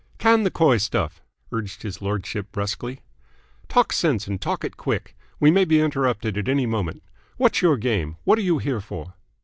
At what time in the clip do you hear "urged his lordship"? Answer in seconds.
1.51-2.51